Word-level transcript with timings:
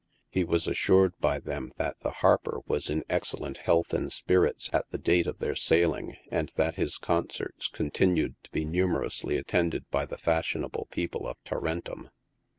He 0.31 0.43
was 0.43 0.65
assured 0.67 1.13
by 1.19 1.37
them 1.37 1.73
that 1.77 1.95
the 1.99 2.09
harper 2.09 2.61
was 2.65 2.89
in 2.89 3.03
excellent 3.07 3.57
health 3.57 3.93
and 3.93 4.11
spirits 4.11 4.67
at 4.73 4.89
the 4.89 4.97
date 4.97 5.27
of 5.27 5.37
their 5.37 5.53
sailing, 5.53 6.17
and 6.31 6.51
that 6.55 6.73
his 6.73 6.97
concerts 6.97 7.67
continued 7.67 8.33
to 8.41 8.49
be 8.49 8.65
numerously 8.65 9.37
attended 9.37 9.87
by 9.91 10.07
the 10.07 10.17
fashionable 10.17 10.87
people 10.89 11.27
of 11.27 11.37
Tarcntum. 11.43 12.09